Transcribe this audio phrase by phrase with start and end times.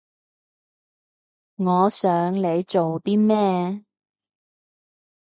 [1.57, 3.85] 我想你做啲咩